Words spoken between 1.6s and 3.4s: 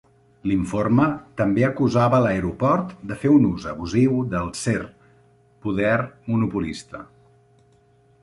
acusava l"aeroport de fer